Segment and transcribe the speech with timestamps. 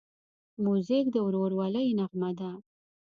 [0.63, 2.51] موزیک د ورورولۍ نغمه ده.